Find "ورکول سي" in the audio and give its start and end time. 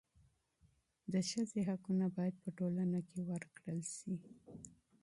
3.31-4.13